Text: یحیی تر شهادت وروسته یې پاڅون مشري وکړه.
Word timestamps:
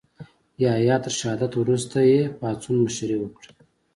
یحیی 0.63 0.97
تر 1.05 1.11
شهادت 1.19 1.51
وروسته 1.57 1.97
یې 2.11 2.21
پاڅون 2.39 2.75
مشري 2.85 3.15
وکړه. 3.19 3.51